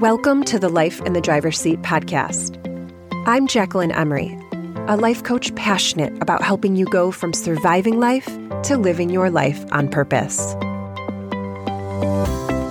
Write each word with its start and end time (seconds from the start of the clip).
Welcome 0.00 0.44
to 0.44 0.58
the 0.58 0.70
Life 0.70 1.02
in 1.02 1.12
the 1.12 1.20
Driver's 1.20 1.60
Seat 1.60 1.82
podcast. 1.82 2.56
I'm 3.26 3.46
Jacquelyn 3.46 3.94
Emery, 3.94 4.34
a 4.88 4.96
life 4.96 5.22
coach 5.24 5.54
passionate 5.56 6.14
about 6.22 6.42
helping 6.42 6.74
you 6.74 6.86
go 6.86 7.10
from 7.10 7.34
surviving 7.34 8.00
life 8.00 8.24
to 8.62 8.78
living 8.78 9.10
your 9.10 9.28
life 9.28 9.62
on 9.72 9.90
purpose. 9.90 10.56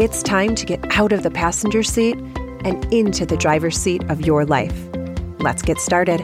It's 0.02 0.24
time 0.24 0.56
to 0.56 0.66
get 0.66 0.98
out 0.98 1.12
of 1.12 1.22
the 1.22 1.30
passenger 1.30 1.84
seat 1.84 2.18
and 2.66 2.92
into 2.92 3.28
the 3.28 3.38
driver's 3.38 3.78
seat 3.78 4.04
of 4.10 4.22
your 4.22 4.44
life. 4.44 4.90
Let's 5.38 5.62
get 5.62 5.78
started. 5.78 6.22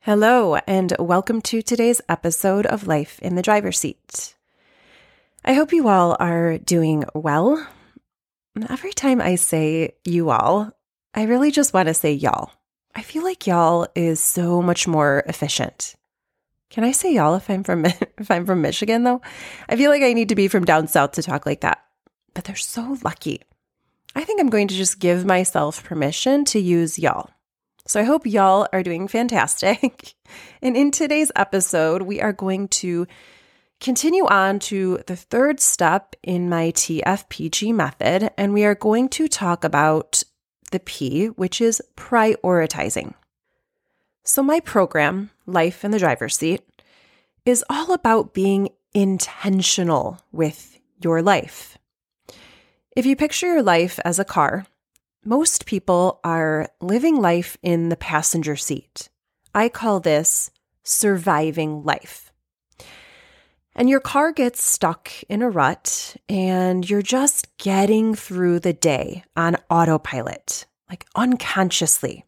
Hello, 0.00 0.56
and 0.66 0.92
welcome 0.98 1.40
to 1.42 1.62
today's 1.62 2.00
episode 2.08 2.66
of 2.66 2.88
Life 2.88 3.20
in 3.20 3.36
the 3.36 3.42
Driver's 3.42 3.78
Seat. 3.78 4.34
I 5.46 5.52
hope 5.52 5.74
you 5.74 5.88
all 5.88 6.16
are 6.18 6.56
doing 6.56 7.04
well. 7.14 7.66
Every 8.70 8.94
time 8.94 9.20
I 9.20 9.34
say 9.34 9.94
you 10.02 10.30
all, 10.30 10.72
I 11.12 11.24
really 11.24 11.50
just 11.50 11.74
want 11.74 11.88
to 11.88 11.94
say 11.94 12.14
y'all. 12.14 12.50
I 12.94 13.02
feel 13.02 13.22
like 13.22 13.46
y'all 13.46 13.86
is 13.94 14.20
so 14.20 14.62
much 14.62 14.88
more 14.88 15.22
efficient. 15.26 15.96
Can 16.70 16.82
I 16.82 16.92
say 16.92 17.12
y'all 17.12 17.34
if 17.34 17.50
I'm 17.50 17.62
from 17.62 17.84
if 18.18 18.30
I'm 18.30 18.46
from 18.46 18.62
Michigan 18.62 19.04
though? 19.04 19.20
I 19.68 19.76
feel 19.76 19.90
like 19.90 20.02
I 20.02 20.14
need 20.14 20.30
to 20.30 20.34
be 20.34 20.48
from 20.48 20.64
down 20.64 20.86
south 20.86 21.12
to 21.12 21.22
talk 21.22 21.44
like 21.44 21.60
that. 21.60 21.84
But 22.32 22.44
they're 22.44 22.56
so 22.56 22.96
lucky. 23.04 23.42
I 24.14 24.24
think 24.24 24.40
I'm 24.40 24.48
going 24.48 24.68
to 24.68 24.74
just 24.74 24.98
give 24.98 25.26
myself 25.26 25.84
permission 25.84 26.46
to 26.46 26.58
use 26.58 26.98
y'all. 26.98 27.28
So 27.86 28.00
I 28.00 28.04
hope 28.04 28.26
y'all 28.26 28.66
are 28.72 28.82
doing 28.82 29.08
fantastic. 29.08 30.14
and 30.62 30.74
in 30.74 30.90
today's 30.90 31.30
episode, 31.36 32.00
we 32.00 32.22
are 32.22 32.32
going 32.32 32.68
to 32.68 33.06
continue 33.80 34.26
on 34.26 34.58
to 34.60 35.00
the 35.06 35.16
third 35.16 35.60
step 35.60 36.16
in 36.22 36.48
my 36.48 36.70
TFPG 36.72 37.74
method, 37.74 38.30
and 38.38 38.52
we 38.52 38.64
are 38.64 38.74
going 38.74 39.08
to 39.10 39.28
talk 39.28 39.64
about 39.64 40.22
the 40.70 40.80
P, 40.80 41.26
which 41.26 41.60
is 41.60 41.82
prioritizing. 41.96 43.14
So, 44.24 44.42
my 44.42 44.60
program, 44.60 45.30
Life 45.46 45.84
in 45.84 45.90
the 45.90 45.98
Driver's 45.98 46.36
Seat, 46.36 46.62
is 47.44 47.64
all 47.68 47.92
about 47.92 48.32
being 48.32 48.70
intentional 48.94 50.18
with 50.32 50.78
your 51.02 51.20
life. 51.20 51.76
If 52.96 53.04
you 53.06 53.16
picture 53.16 53.46
your 53.46 53.62
life 53.62 53.98
as 54.04 54.18
a 54.18 54.24
car, 54.24 54.66
most 55.24 55.66
people 55.66 56.20
are 56.22 56.68
living 56.80 57.20
life 57.20 57.56
in 57.62 57.88
the 57.88 57.96
passenger 57.96 58.56
seat. 58.56 59.08
I 59.54 59.68
call 59.68 60.00
this 60.00 60.50
surviving 60.82 61.82
life 61.84 62.23
and 63.74 63.88
your 63.88 64.00
car 64.00 64.32
gets 64.32 64.62
stuck 64.62 65.10
in 65.28 65.42
a 65.42 65.50
rut 65.50 66.16
and 66.28 66.88
you're 66.88 67.02
just 67.02 67.56
getting 67.58 68.14
through 68.14 68.60
the 68.60 68.72
day 68.72 69.24
on 69.36 69.56
autopilot, 69.68 70.66
like 70.88 71.06
unconsciously. 71.16 72.24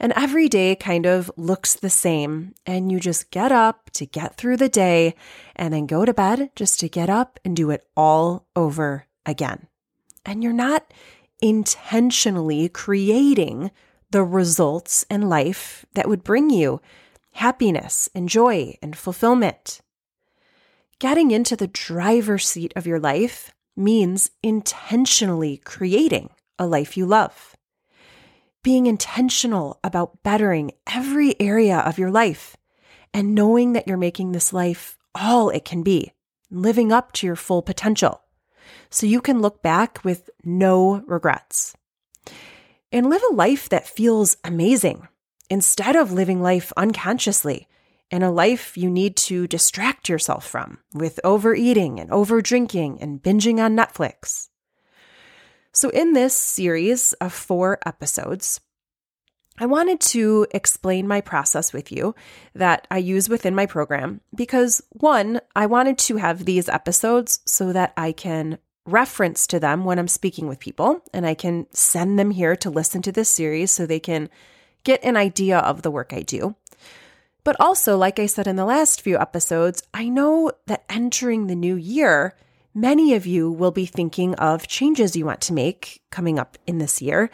And 0.00 0.12
every 0.16 0.48
day 0.48 0.74
kind 0.74 1.06
of 1.06 1.30
looks 1.36 1.74
the 1.74 1.90
same. 1.90 2.54
And 2.66 2.90
you 2.90 2.98
just 2.98 3.30
get 3.30 3.52
up 3.52 3.90
to 3.90 4.06
get 4.06 4.36
through 4.36 4.56
the 4.56 4.68
day 4.68 5.14
and 5.54 5.72
then 5.72 5.86
go 5.86 6.04
to 6.04 6.12
bed 6.12 6.50
just 6.56 6.80
to 6.80 6.88
get 6.88 7.08
up 7.08 7.38
and 7.44 7.54
do 7.54 7.70
it 7.70 7.86
all 7.96 8.46
over 8.56 9.06
again. 9.24 9.68
And 10.24 10.42
you're 10.42 10.52
not 10.52 10.92
intentionally 11.40 12.68
creating 12.68 13.70
the 14.10 14.24
results 14.24 15.04
in 15.10 15.28
life 15.28 15.84
that 15.94 16.08
would 16.08 16.24
bring 16.24 16.50
you 16.50 16.80
happiness 17.32 18.08
and 18.14 18.28
joy 18.28 18.76
and 18.82 18.96
fulfillment. 18.96 19.80
Getting 21.02 21.32
into 21.32 21.56
the 21.56 21.66
driver's 21.66 22.46
seat 22.46 22.72
of 22.76 22.86
your 22.86 23.00
life 23.00 23.52
means 23.76 24.30
intentionally 24.40 25.56
creating 25.56 26.30
a 26.60 26.66
life 26.68 26.96
you 26.96 27.06
love. 27.06 27.56
Being 28.62 28.86
intentional 28.86 29.80
about 29.82 30.22
bettering 30.22 30.70
every 30.86 31.34
area 31.40 31.78
of 31.78 31.98
your 31.98 32.12
life 32.12 32.56
and 33.12 33.34
knowing 33.34 33.72
that 33.72 33.88
you're 33.88 33.96
making 33.96 34.30
this 34.30 34.52
life 34.52 34.96
all 35.12 35.50
it 35.50 35.64
can 35.64 35.82
be, 35.82 36.12
living 36.52 36.92
up 36.92 37.10
to 37.14 37.26
your 37.26 37.34
full 37.34 37.62
potential. 37.62 38.22
So 38.88 39.04
you 39.04 39.20
can 39.20 39.42
look 39.42 39.60
back 39.60 40.04
with 40.04 40.30
no 40.44 41.02
regrets 41.08 41.74
and 42.92 43.10
live 43.10 43.22
a 43.28 43.34
life 43.34 43.68
that 43.70 43.88
feels 43.88 44.36
amazing 44.44 45.08
instead 45.50 45.96
of 45.96 46.12
living 46.12 46.40
life 46.40 46.72
unconsciously 46.76 47.66
in 48.12 48.22
a 48.22 48.30
life 48.30 48.76
you 48.76 48.90
need 48.90 49.16
to 49.16 49.48
distract 49.48 50.08
yourself 50.08 50.46
from 50.46 50.78
with 50.92 51.18
overeating 51.24 51.98
and 51.98 52.10
overdrinking 52.10 52.98
and 53.00 53.22
binging 53.22 53.58
on 53.58 53.74
Netflix. 53.74 54.50
So, 55.72 55.88
in 55.88 56.12
this 56.12 56.34
series 56.34 57.14
of 57.14 57.32
four 57.32 57.78
episodes, 57.86 58.60
I 59.58 59.64
wanted 59.64 60.00
to 60.00 60.46
explain 60.50 61.08
my 61.08 61.22
process 61.22 61.72
with 61.72 61.90
you 61.90 62.14
that 62.54 62.86
I 62.90 62.98
use 62.98 63.30
within 63.30 63.54
my 63.54 63.64
program 63.64 64.20
because, 64.34 64.82
one, 64.90 65.40
I 65.56 65.66
wanted 65.66 65.96
to 65.98 66.16
have 66.16 66.44
these 66.44 66.68
episodes 66.68 67.40
so 67.46 67.72
that 67.72 67.94
I 67.96 68.12
can 68.12 68.58
reference 68.84 69.46
to 69.46 69.60
them 69.60 69.84
when 69.84 69.98
I'm 69.98 70.08
speaking 70.08 70.48
with 70.48 70.58
people 70.58 71.02
and 71.14 71.24
I 71.24 71.34
can 71.34 71.66
send 71.70 72.18
them 72.18 72.32
here 72.32 72.56
to 72.56 72.70
listen 72.70 73.00
to 73.02 73.12
this 73.12 73.28
series 73.28 73.70
so 73.70 73.86
they 73.86 74.00
can 74.00 74.28
get 74.84 75.04
an 75.04 75.16
idea 75.16 75.58
of 75.58 75.82
the 75.82 75.90
work 75.90 76.12
I 76.12 76.20
do. 76.22 76.56
But 77.44 77.56
also, 77.58 77.96
like 77.96 78.18
I 78.18 78.26
said 78.26 78.46
in 78.46 78.56
the 78.56 78.64
last 78.64 79.00
few 79.00 79.18
episodes, 79.18 79.82
I 79.92 80.08
know 80.08 80.52
that 80.66 80.84
entering 80.88 81.46
the 81.46 81.56
new 81.56 81.74
year, 81.74 82.36
many 82.74 83.14
of 83.14 83.26
you 83.26 83.50
will 83.50 83.72
be 83.72 83.86
thinking 83.86 84.34
of 84.36 84.68
changes 84.68 85.16
you 85.16 85.26
want 85.26 85.40
to 85.42 85.52
make 85.52 86.02
coming 86.10 86.38
up 86.38 86.56
in 86.66 86.78
this 86.78 87.02
year. 87.02 87.30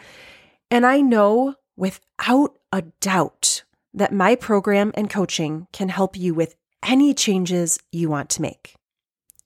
And 0.71 0.85
I 0.85 1.01
know 1.01 1.55
without 1.77 2.57
a 2.71 2.83
doubt 3.01 3.63
that 3.93 4.13
my 4.13 4.35
program 4.35 4.91
and 4.95 5.09
coaching 5.09 5.67
can 5.71 5.89
help 5.89 6.17
you 6.17 6.33
with 6.33 6.55
any 6.83 7.13
changes 7.13 7.79
you 7.91 8.09
want 8.09 8.29
to 8.31 8.41
make. 8.41 8.75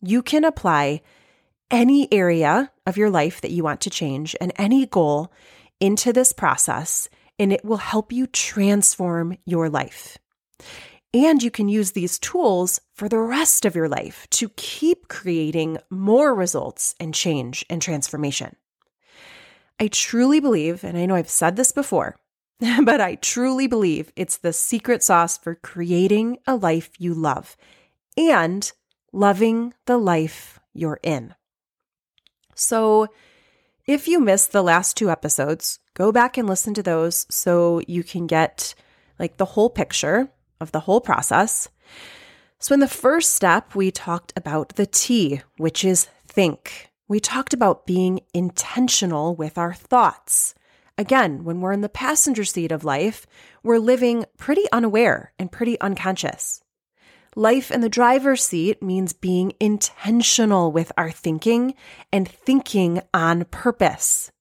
You 0.01 0.21
can 0.21 0.43
apply 0.43 1.01
any 1.71 2.11
area 2.11 2.71
of 2.85 2.97
your 2.97 3.09
life 3.09 3.41
that 3.41 3.51
you 3.51 3.63
want 3.63 3.81
to 3.81 3.89
change 3.89 4.35
and 4.39 4.51
any 4.57 4.85
goal 4.85 5.31
into 5.79 6.13
this 6.13 6.33
process, 6.33 7.09
and 7.39 7.51
it 7.51 7.65
will 7.65 7.77
help 7.77 8.11
you 8.11 8.27
transform 8.27 9.37
your 9.45 9.69
life. 9.69 10.17
And 11.13 11.43
you 11.43 11.51
can 11.51 11.67
use 11.67 11.91
these 11.91 12.17
tools 12.17 12.81
for 12.95 13.07
the 13.07 13.19
rest 13.19 13.65
of 13.65 13.75
your 13.75 13.87
life 13.87 14.27
to 14.31 14.49
keep 14.55 15.07
creating 15.07 15.77
more 15.91 16.33
results 16.33 16.95
and 16.99 17.13
change 17.13 17.63
and 17.69 17.81
transformation. 17.81 18.55
I 19.79 19.89
truly 19.89 20.39
believe, 20.39 20.83
and 20.83 20.97
I 20.97 21.05
know 21.05 21.15
I've 21.15 21.29
said 21.29 21.55
this 21.55 21.71
before, 21.71 22.17
but 22.83 22.99
I 22.99 23.15
truly 23.15 23.67
believe 23.67 24.11
it's 24.15 24.37
the 24.37 24.53
secret 24.53 25.03
sauce 25.03 25.37
for 25.37 25.55
creating 25.55 26.37
a 26.47 26.55
life 26.55 26.89
you 26.97 27.13
love 27.13 27.55
and 28.17 28.71
loving 29.11 29.73
the 29.85 29.97
life 29.97 30.59
you're 30.73 30.99
in. 31.03 31.35
So, 32.55 33.07
if 33.85 34.07
you 34.07 34.19
missed 34.19 34.51
the 34.51 34.63
last 34.63 34.95
two 34.95 35.09
episodes, 35.09 35.79
go 35.93 36.11
back 36.11 36.37
and 36.37 36.47
listen 36.47 36.73
to 36.75 36.83
those 36.83 37.25
so 37.29 37.81
you 37.87 38.03
can 38.03 38.27
get 38.27 38.75
like 39.19 39.37
the 39.37 39.45
whole 39.45 39.69
picture 39.69 40.29
of 40.59 40.71
the 40.71 40.81
whole 40.81 41.01
process. 41.01 41.69
So, 42.59 42.73
in 42.73 42.79
the 42.79 42.87
first 42.87 43.35
step, 43.35 43.75
we 43.75 43.91
talked 43.91 44.33
about 44.37 44.75
the 44.75 44.85
T, 44.85 45.41
which 45.57 45.83
is 45.83 46.07
think. 46.27 46.91
We 47.07 47.19
talked 47.19 47.53
about 47.53 47.85
being 47.85 48.21
intentional 48.33 49.35
with 49.35 49.57
our 49.57 49.73
thoughts. 49.73 50.55
Again, 50.97 51.43
when 51.43 51.59
we're 51.59 51.73
in 51.73 51.81
the 51.81 51.89
passenger 51.89 52.45
seat 52.45 52.71
of 52.71 52.83
life, 52.83 53.25
we're 53.63 53.79
living 53.79 54.25
pretty 54.37 54.65
unaware 54.71 55.33
and 55.37 55.51
pretty 55.51 55.79
unconscious. 55.81 56.63
Life 57.35 57.71
in 57.71 57.81
the 57.81 57.89
driver's 57.89 58.43
seat 58.43 58.83
means 58.83 59.11
being 59.11 59.53
intentional 59.59 60.71
with 60.71 60.91
our 60.97 61.09
thinking 61.09 61.73
and 62.11 62.29
thinking 62.29 63.01
on 63.13 63.45
purpose. 63.45 64.31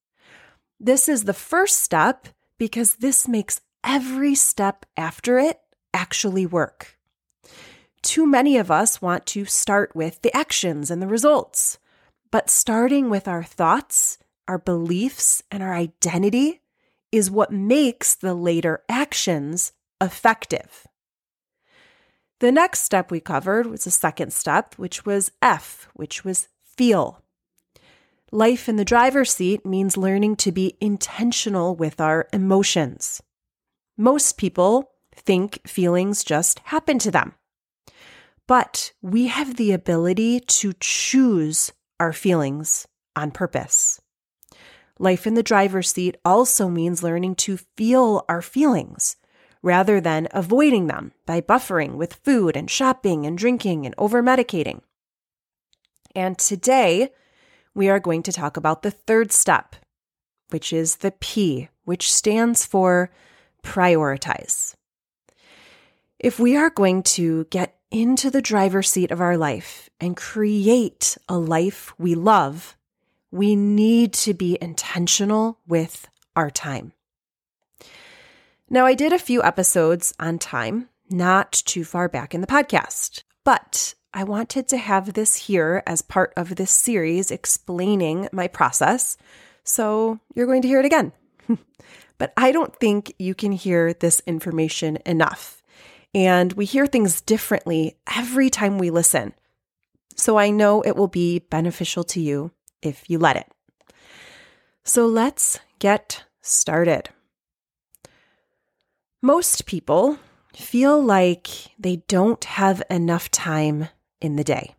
This 0.79 1.09
is 1.09 1.23
the 1.23 1.33
first 1.33 1.79
step 1.79 2.27
because 2.59 2.97
this 2.97 3.27
makes 3.27 3.61
every 3.83 4.35
step 4.35 4.85
after 4.95 5.39
it 5.39 5.59
actually 5.93 6.45
work. 6.45 6.97
Too 8.01 8.25
many 8.25 8.57
of 8.57 8.69
us 8.69 9.01
want 9.01 9.25
to 9.27 9.45
start 9.45 9.95
with 9.95 10.21
the 10.21 10.35
actions 10.35 10.91
and 10.91 11.01
the 11.01 11.07
results, 11.07 11.77
but 12.31 12.49
starting 12.49 13.09
with 13.09 13.27
our 13.27 13.43
thoughts, 13.43 14.17
our 14.47 14.57
beliefs, 14.57 15.41
and 15.49 15.63
our 15.63 15.73
identity 15.73 16.61
is 17.11 17.31
what 17.31 17.51
makes 17.51 18.15
the 18.15 18.33
later 18.33 18.83
actions 18.89 19.71
effective. 20.01 20.87
The 22.39 22.51
next 22.51 22.81
step 22.81 23.09
we 23.09 23.21
covered 23.21 23.67
was 23.67 23.85
the 23.85 23.91
second 23.91 24.33
step, 24.33 24.73
which 24.75 25.05
was 25.05 25.31
F, 25.41 25.87
which 25.93 26.25
was 26.25 26.49
feel. 26.61 27.21
Life 28.31 28.67
in 28.67 28.77
the 28.77 28.83
driver's 28.83 29.31
seat 29.31 29.63
means 29.63 29.95
learning 29.95 30.37
to 30.37 30.51
be 30.51 30.75
intentional 30.81 31.75
with 31.75 32.01
our 32.01 32.27
emotions. 32.33 33.21
Most 33.95 34.37
people 34.37 34.89
think 35.15 35.67
feelings 35.67 36.23
just 36.23 36.59
happen 36.65 36.99
to 36.99 37.11
them. 37.11 37.33
but 38.47 38.91
we 39.01 39.27
have 39.27 39.55
the 39.55 39.71
ability 39.71 40.39
to 40.41 40.73
choose 40.79 41.71
our 41.99 42.11
feelings 42.11 42.85
on 43.15 43.31
purpose. 43.31 44.01
Life 44.99 45.25
in 45.25 45.33
the 45.33 45.43
driver's 45.43 45.91
seat 45.91 46.17
also 46.25 46.67
means 46.67 47.01
learning 47.03 47.35
to 47.35 47.57
feel 47.77 48.25
our 48.27 48.41
feelings 48.41 49.15
rather 49.61 50.01
than 50.01 50.27
avoiding 50.31 50.87
them 50.87 51.13
by 51.25 51.39
buffering 51.39 51.93
with 51.95 52.15
food 52.25 52.57
and 52.57 52.69
shopping 52.69 53.25
and 53.25 53.37
drinking 53.37 53.85
and 53.85 53.95
over 53.97 54.21
medicating. 54.21 54.81
And 56.13 56.37
today, 56.37 57.11
we 57.73 57.89
are 57.89 57.99
going 57.99 58.23
to 58.23 58.33
talk 58.33 58.57
about 58.57 58.81
the 58.81 58.91
third 58.91 59.31
step, 59.31 59.77
which 60.49 60.73
is 60.73 60.97
the 60.97 61.11
P, 61.11 61.69
which 61.85 62.11
stands 62.11 62.65
for 62.65 63.09
prioritize. 63.63 64.75
If 66.23 66.39
we 66.39 66.55
are 66.55 66.69
going 66.69 67.03
to 67.03 67.43
get 67.49 67.75
into 67.91 68.31
the 68.31 68.41
driver's 68.41 68.89
seat 68.89 69.11
of 69.11 69.19
our 69.19 69.35
life 69.35 69.89
and 69.99 70.15
create 70.15 71.17
a 71.27 71.37
life 71.37 71.93
we 71.99 72.15
love, 72.15 72.77
we 73.29 73.57
need 73.57 74.13
to 74.13 74.33
be 74.33 74.57
intentional 74.61 75.59
with 75.67 76.07
our 76.33 76.49
time. 76.49 76.93
Now, 78.69 78.85
I 78.85 78.93
did 78.93 79.11
a 79.11 79.19
few 79.19 79.43
episodes 79.43 80.13
on 80.17 80.39
time, 80.39 80.87
not 81.09 81.51
too 81.51 81.83
far 81.83 82.07
back 82.07 82.33
in 82.33 82.39
the 82.39 82.47
podcast, 82.47 83.23
but 83.43 83.93
I 84.13 84.23
wanted 84.23 84.69
to 84.69 84.77
have 84.77 85.15
this 85.15 85.35
here 85.35 85.83
as 85.85 86.01
part 86.01 86.31
of 86.37 86.55
this 86.55 86.71
series 86.71 87.31
explaining 87.31 88.29
my 88.31 88.47
process. 88.47 89.17
So 89.65 90.21
you're 90.33 90.47
going 90.47 90.61
to 90.61 90.69
hear 90.69 90.79
it 90.79 90.85
again. 90.85 91.11
but 92.17 92.31
I 92.37 92.53
don't 92.53 92.73
think 92.77 93.13
you 93.19 93.35
can 93.35 93.51
hear 93.51 93.93
this 93.93 94.21
information 94.25 94.99
enough. 95.05 95.62
And 96.13 96.53
we 96.53 96.65
hear 96.65 96.85
things 96.85 97.21
differently 97.21 97.97
every 98.15 98.49
time 98.49 98.77
we 98.77 98.89
listen. 98.89 99.33
So 100.15 100.37
I 100.37 100.51
know 100.51 100.81
it 100.81 100.95
will 100.95 101.07
be 101.07 101.39
beneficial 101.39 102.03
to 102.05 102.21
you 102.21 102.51
if 102.81 103.09
you 103.09 103.17
let 103.17 103.35
it. 103.35 103.51
So 104.83 105.07
let's 105.07 105.59
get 105.79 106.23
started. 106.41 107.09
Most 109.21 109.65
people 109.65 110.19
feel 110.55 111.01
like 111.01 111.47
they 111.79 111.97
don't 112.07 112.43
have 112.43 112.83
enough 112.89 113.31
time 113.31 113.87
in 114.21 114.35
the 114.35 114.43
day. 114.43 114.75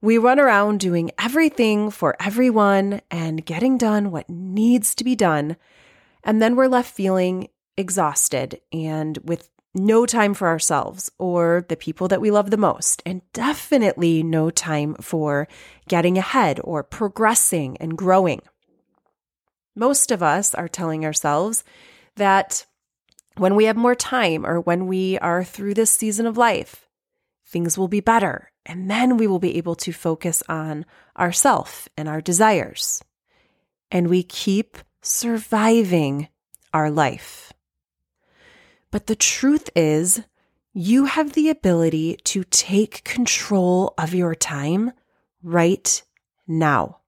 We 0.00 0.18
run 0.18 0.40
around 0.40 0.80
doing 0.80 1.12
everything 1.16 1.90
for 1.90 2.16
everyone 2.18 3.02
and 3.10 3.46
getting 3.46 3.78
done 3.78 4.10
what 4.10 4.28
needs 4.28 4.96
to 4.96 5.04
be 5.04 5.14
done. 5.14 5.56
And 6.24 6.42
then 6.42 6.56
we're 6.56 6.66
left 6.66 6.92
feeling 6.92 7.50
exhausted 7.76 8.60
and 8.72 9.18
with 9.22 9.48
no 9.74 10.04
time 10.06 10.34
for 10.34 10.48
ourselves 10.48 11.10
or 11.18 11.64
the 11.68 11.76
people 11.76 12.08
that 12.08 12.20
we 12.20 12.30
love 12.30 12.50
the 12.50 12.56
most, 12.56 13.02
and 13.06 13.22
definitely 13.32 14.22
no 14.22 14.50
time 14.50 14.94
for 14.96 15.48
getting 15.88 16.18
ahead 16.18 16.60
or 16.62 16.82
progressing 16.82 17.76
and 17.78 17.96
growing. 17.96 18.42
Most 19.74 20.10
of 20.10 20.22
us 20.22 20.54
are 20.54 20.68
telling 20.68 21.04
ourselves 21.04 21.64
that 22.16 22.66
when 23.38 23.54
we 23.54 23.64
have 23.64 23.76
more 23.76 23.94
time 23.94 24.44
or 24.44 24.60
when 24.60 24.86
we 24.86 25.18
are 25.18 25.42
through 25.42 25.74
this 25.74 25.90
season 25.90 26.26
of 26.26 26.36
life, 26.36 26.86
things 27.46 27.78
will 27.78 27.88
be 27.88 28.00
better. 28.00 28.50
And 28.66 28.90
then 28.90 29.16
we 29.16 29.26
will 29.26 29.38
be 29.38 29.56
able 29.56 29.74
to 29.76 29.92
focus 29.92 30.42
on 30.48 30.84
ourself 31.18 31.88
and 31.96 32.08
our 32.08 32.20
desires. 32.20 33.02
And 33.90 34.08
we 34.08 34.22
keep 34.22 34.78
surviving 35.00 36.28
our 36.72 36.90
life. 36.90 37.51
But 38.92 39.06
the 39.06 39.16
truth 39.16 39.70
is, 39.74 40.22
you 40.74 41.06
have 41.06 41.32
the 41.32 41.48
ability 41.48 42.18
to 42.24 42.44
take 42.44 43.02
control 43.02 43.94
of 43.98 44.14
your 44.14 44.34
time 44.34 44.92
right 45.42 46.02
now. 46.46 46.98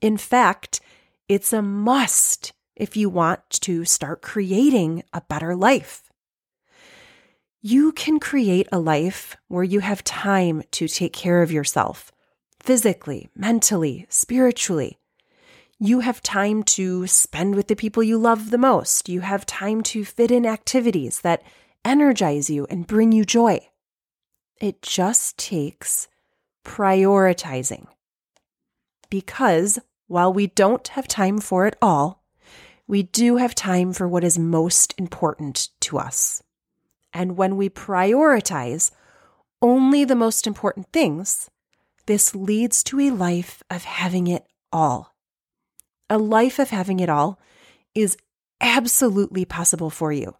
In 0.00 0.16
fact, 0.16 0.80
it's 1.28 1.52
a 1.52 1.62
must 1.62 2.52
if 2.76 2.96
you 2.96 3.08
want 3.08 3.40
to 3.50 3.84
start 3.84 4.20
creating 4.20 5.02
a 5.12 5.22
better 5.22 5.56
life. 5.56 6.12
You 7.62 7.92
can 7.92 8.20
create 8.20 8.68
a 8.70 8.78
life 8.78 9.36
where 9.48 9.64
you 9.64 9.80
have 9.80 10.04
time 10.04 10.62
to 10.72 10.86
take 10.86 11.14
care 11.14 11.40
of 11.40 11.50
yourself 11.50 12.12
physically, 12.60 13.30
mentally, 13.34 14.06
spiritually. 14.10 14.98
You 15.78 16.00
have 16.00 16.22
time 16.22 16.62
to 16.64 17.06
spend 17.06 17.56
with 17.56 17.68
the 17.68 17.76
people 17.76 18.02
you 18.02 18.16
love 18.16 18.50
the 18.50 18.58
most. 18.58 19.08
You 19.08 19.20
have 19.20 19.44
time 19.44 19.82
to 19.84 20.04
fit 20.04 20.30
in 20.30 20.46
activities 20.46 21.20
that 21.22 21.42
energize 21.84 22.48
you 22.48 22.66
and 22.70 22.86
bring 22.86 23.12
you 23.12 23.24
joy. 23.24 23.68
It 24.60 24.82
just 24.82 25.36
takes 25.36 26.08
prioritizing. 26.64 27.86
Because 29.10 29.78
while 30.06 30.32
we 30.32 30.46
don't 30.46 30.86
have 30.88 31.08
time 31.08 31.38
for 31.38 31.66
it 31.66 31.76
all, 31.82 32.22
we 32.86 33.02
do 33.02 33.36
have 33.36 33.54
time 33.54 33.92
for 33.92 34.06
what 34.06 34.24
is 34.24 34.38
most 34.38 34.94
important 34.98 35.68
to 35.80 35.98
us. 35.98 36.42
And 37.12 37.36
when 37.36 37.56
we 37.56 37.68
prioritize 37.68 38.90
only 39.60 40.04
the 40.04 40.14
most 40.14 40.46
important 40.46 40.92
things, 40.92 41.50
this 42.06 42.34
leads 42.34 42.84
to 42.84 43.00
a 43.00 43.10
life 43.10 43.62
of 43.70 43.84
having 43.84 44.26
it 44.26 44.46
all. 44.72 45.13
A 46.10 46.18
life 46.18 46.58
of 46.58 46.70
having 46.70 47.00
it 47.00 47.08
all 47.08 47.38
is 47.94 48.16
absolutely 48.60 49.44
possible 49.44 49.90
for 49.90 50.12
you. 50.12 50.36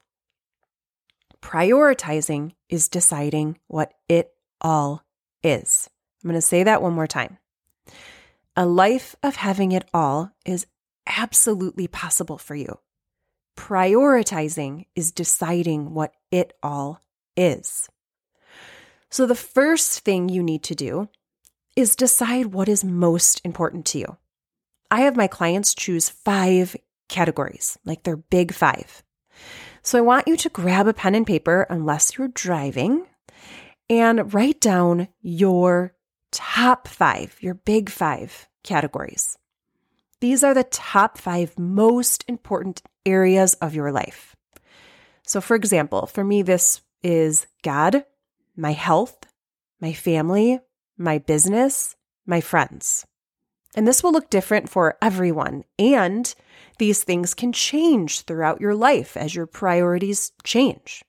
Prioritizing 1.40 2.52
is 2.68 2.88
deciding 2.88 3.58
what 3.66 3.92
it 4.08 4.30
all 4.60 5.04
is. 5.42 5.88
I'm 6.22 6.28
going 6.28 6.40
to 6.40 6.46
say 6.46 6.62
that 6.62 6.82
one 6.82 6.94
more 6.94 7.06
time. 7.06 7.38
A 8.56 8.66
life 8.66 9.14
of 9.22 9.36
having 9.36 9.72
it 9.72 9.84
all 9.92 10.30
is 10.46 10.66
absolutely 11.06 11.86
possible 11.86 12.38
for 12.38 12.54
you. 12.54 12.78
Prioritizing 13.56 14.86
is 14.96 15.12
deciding 15.12 15.92
what 15.92 16.12
it 16.30 16.54
all 16.62 17.00
is. 17.36 17.88
So, 19.10 19.26
the 19.26 19.34
first 19.34 20.00
thing 20.00 20.28
you 20.28 20.42
need 20.42 20.62
to 20.64 20.74
do 20.74 21.08
is 21.76 21.94
decide 21.94 22.46
what 22.46 22.68
is 22.68 22.84
most 22.84 23.40
important 23.44 23.86
to 23.86 23.98
you. 23.98 24.16
I 24.94 25.00
have 25.00 25.16
my 25.16 25.26
clients 25.26 25.74
choose 25.74 26.08
five 26.08 26.76
categories, 27.08 27.76
like 27.84 28.04
they're 28.04 28.16
big 28.16 28.54
five. 28.54 29.02
So, 29.82 29.98
I 29.98 30.02
want 30.02 30.28
you 30.28 30.36
to 30.36 30.48
grab 30.48 30.86
a 30.86 30.94
pen 30.94 31.16
and 31.16 31.26
paper, 31.26 31.66
unless 31.68 32.16
you're 32.16 32.28
driving, 32.28 33.04
and 33.90 34.32
write 34.32 34.60
down 34.60 35.08
your 35.20 35.94
top 36.30 36.86
five, 36.86 37.36
your 37.40 37.54
big 37.54 37.90
five 37.90 38.48
categories. 38.62 39.36
These 40.20 40.44
are 40.44 40.54
the 40.54 40.62
top 40.62 41.18
five 41.18 41.58
most 41.58 42.24
important 42.28 42.80
areas 43.04 43.54
of 43.54 43.74
your 43.74 43.90
life. 43.90 44.36
So, 45.26 45.40
for 45.40 45.56
example, 45.56 46.06
for 46.06 46.22
me, 46.22 46.42
this 46.42 46.82
is 47.02 47.48
God, 47.64 48.04
my 48.56 48.72
health, 48.72 49.26
my 49.80 49.92
family, 49.92 50.60
my 50.96 51.18
business, 51.18 51.96
my 52.26 52.40
friends. 52.40 53.04
And 53.74 53.86
this 53.86 54.02
will 54.02 54.12
look 54.12 54.30
different 54.30 54.68
for 54.68 54.96
everyone. 55.02 55.64
And 55.78 56.32
these 56.78 57.02
things 57.02 57.34
can 57.34 57.52
change 57.52 58.22
throughout 58.22 58.60
your 58.60 58.74
life 58.74 59.16
as 59.16 59.34
your 59.34 59.46
priorities 59.46 60.32
change. 60.44 61.02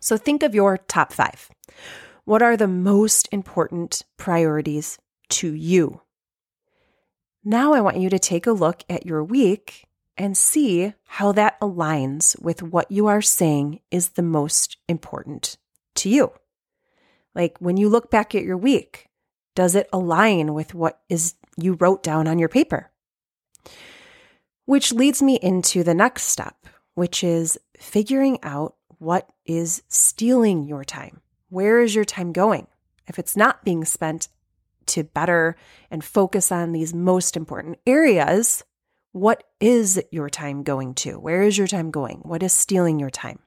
So 0.00 0.16
think 0.16 0.42
of 0.42 0.54
your 0.54 0.78
top 0.78 1.12
five. 1.12 1.50
What 2.24 2.42
are 2.42 2.56
the 2.56 2.68
most 2.68 3.28
important 3.32 4.02
priorities 4.16 4.98
to 5.30 5.52
you? 5.52 6.00
Now 7.42 7.74
I 7.74 7.80
want 7.80 7.98
you 7.98 8.08
to 8.08 8.18
take 8.18 8.46
a 8.46 8.52
look 8.52 8.82
at 8.88 9.04
your 9.04 9.22
week 9.22 9.86
and 10.16 10.36
see 10.36 10.94
how 11.06 11.32
that 11.32 11.60
aligns 11.60 12.40
with 12.40 12.62
what 12.62 12.90
you 12.90 13.06
are 13.06 13.20
saying 13.20 13.80
is 13.90 14.10
the 14.10 14.22
most 14.22 14.78
important 14.88 15.58
to 15.96 16.08
you. 16.08 16.32
Like 17.34 17.58
when 17.58 17.76
you 17.76 17.88
look 17.88 18.10
back 18.10 18.34
at 18.34 18.44
your 18.44 18.56
week, 18.56 19.08
does 19.54 19.74
it 19.74 19.88
align 19.92 20.54
with 20.54 20.74
what 20.74 21.00
is 21.08 21.34
you 21.56 21.74
wrote 21.74 22.02
down 22.02 22.26
on 22.26 22.38
your 22.38 22.48
paper? 22.48 22.90
Which 24.66 24.92
leads 24.92 25.22
me 25.22 25.38
into 25.40 25.84
the 25.84 25.94
next 25.94 26.24
step, 26.24 26.66
which 26.94 27.22
is 27.22 27.58
figuring 27.78 28.38
out 28.42 28.76
what 28.98 29.28
is 29.44 29.82
stealing 29.88 30.64
your 30.64 30.84
time. 30.84 31.20
Where 31.48 31.80
is 31.80 31.94
your 31.94 32.04
time 32.04 32.32
going? 32.32 32.66
If 33.06 33.18
it's 33.18 33.36
not 33.36 33.64
being 33.64 33.84
spent 33.84 34.28
to 34.86 35.04
better 35.04 35.56
and 35.90 36.04
focus 36.04 36.50
on 36.50 36.72
these 36.72 36.94
most 36.94 37.36
important 37.36 37.78
areas, 37.86 38.64
what 39.12 39.44
is 39.60 40.02
your 40.10 40.28
time 40.28 40.62
going 40.62 40.94
to? 40.94 41.18
Where 41.18 41.42
is 41.42 41.56
your 41.56 41.66
time 41.66 41.90
going? 41.90 42.18
What 42.20 42.42
is 42.42 42.52
stealing 42.52 42.98
your 42.98 43.10
time? 43.10 43.38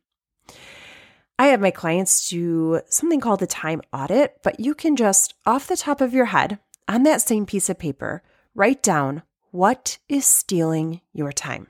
I 1.39 1.47
have 1.47 1.61
my 1.61 1.71
clients 1.71 2.29
do 2.29 2.81
something 2.89 3.19
called 3.19 3.43
a 3.43 3.47
time 3.47 3.81
audit, 3.93 4.37
but 4.43 4.59
you 4.59 4.73
can 4.73 4.95
just 4.95 5.35
off 5.45 5.67
the 5.67 5.77
top 5.77 6.01
of 6.01 6.13
your 6.13 6.25
head 6.25 6.59
on 6.87 7.03
that 7.03 7.21
same 7.21 7.45
piece 7.45 7.69
of 7.69 7.77
paper 7.77 8.23
write 8.55 8.81
down 8.81 9.21
what 9.51 9.99
is 10.09 10.25
stealing 10.25 11.01
your 11.13 11.31
time. 11.31 11.67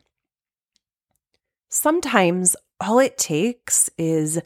Sometimes 1.68 2.56
all 2.80 3.00
it 3.00 3.18
takes 3.18 3.90
is 3.98 4.40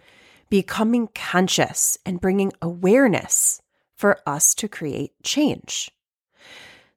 becoming 0.49 1.07
conscious 1.13 1.99
and 2.05 2.19
bringing 2.19 2.51
awareness 2.61 3.61
for 3.95 4.19
us 4.25 4.55
to 4.55 4.67
create 4.67 5.11
change. 5.23 5.91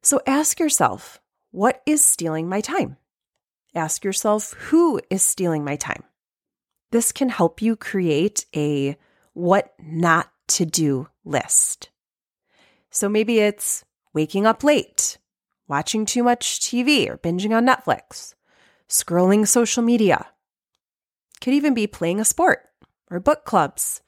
So 0.00 0.20
ask 0.26 0.58
yourself, 0.58 1.20
what 1.50 1.82
is 1.84 2.04
stealing 2.04 2.48
my 2.48 2.62
time? 2.62 2.96
Ask 3.74 4.02
yourself, 4.02 4.54
who 4.54 5.00
is 5.10 5.22
stealing 5.22 5.64
my 5.64 5.76
time? 5.76 6.04
This 6.94 7.10
can 7.10 7.28
help 7.28 7.60
you 7.60 7.74
create 7.74 8.46
a 8.54 8.96
what 9.32 9.74
not 9.82 10.30
to 10.46 10.64
do 10.64 11.08
list. 11.24 11.90
So 12.88 13.08
maybe 13.08 13.40
it's 13.40 13.84
waking 14.12 14.46
up 14.46 14.62
late, 14.62 15.18
watching 15.66 16.06
too 16.06 16.22
much 16.22 16.60
TV 16.60 17.10
or 17.10 17.18
binging 17.18 17.50
on 17.50 17.66
Netflix, 17.66 18.34
scrolling 18.88 19.44
social 19.44 19.82
media. 19.82 20.28
Could 21.40 21.54
even 21.54 21.74
be 21.74 21.88
playing 21.88 22.20
a 22.20 22.24
sport 22.24 22.60
or 23.10 23.18
book 23.18 23.44
clubs, 23.44 24.00